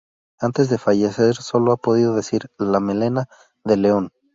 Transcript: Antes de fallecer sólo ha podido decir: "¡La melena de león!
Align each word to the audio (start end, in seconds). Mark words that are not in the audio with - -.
Antes 0.39 0.67
de 0.71 0.79
fallecer 0.79 1.35
sólo 1.35 1.73
ha 1.73 1.77
podido 1.77 2.15
decir: 2.15 2.49
"¡La 2.57 2.79
melena 2.79 3.27
de 3.63 3.77
león! 3.77 4.11